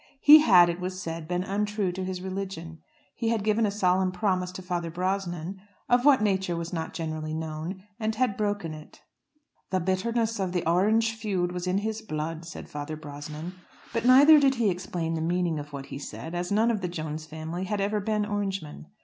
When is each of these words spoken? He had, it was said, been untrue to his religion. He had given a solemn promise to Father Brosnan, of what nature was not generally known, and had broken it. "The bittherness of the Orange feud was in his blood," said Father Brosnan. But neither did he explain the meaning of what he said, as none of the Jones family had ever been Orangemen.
He 0.19 0.39
had, 0.39 0.67
it 0.67 0.79
was 0.79 0.99
said, 0.99 1.27
been 1.27 1.43
untrue 1.43 1.91
to 1.91 2.03
his 2.03 2.23
religion. 2.23 2.79
He 3.13 3.29
had 3.29 3.43
given 3.43 3.67
a 3.67 3.69
solemn 3.69 4.11
promise 4.11 4.51
to 4.53 4.63
Father 4.63 4.89
Brosnan, 4.89 5.61
of 5.87 6.05
what 6.05 6.23
nature 6.23 6.55
was 6.55 6.73
not 6.73 6.95
generally 6.95 7.35
known, 7.35 7.83
and 7.99 8.15
had 8.15 8.35
broken 8.35 8.73
it. 8.73 9.01
"The 9.69 9.79
bittherness 9.79 10.39
of 10.39 10.53
the 10.53 10.67
Orange 10.67 11.11
feud 11.13 11.51
was 11.51 11.67
in 11.67 11.77
his 11.77 12.01
blood," 12.01 12.45
said 12.45 12.67
Father 12.67 12.97
Brosnan. 12.97 13.53
But 13.93 14.03
neither 14.03 14.39
did 14.39 14.55
he 14.55 14.71
explain 14.71 15.13
the 15.13 15.21
meaning 15.21 15.59
of 15.59 15.71
what 15.71 15.85
he 15.85 15.99
said, 15.99 16.33
as 16.33 16.51
none 16.51 16.71
of 16.71 16.81
the 16.81 16.87
Jones 16.87 17.27
family 17.27 17.65
had 17.65 17.79
ever 17.79 17.99
been 17.99 18.25
Orangemen. 18.25 18.87